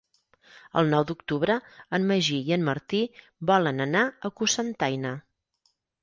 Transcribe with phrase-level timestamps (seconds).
[0.79, 1.57] El nou d'octubre
[1.97, 3.01] en Magí i en Martí
[3.51, 5.13] volen anar a Cocentaina.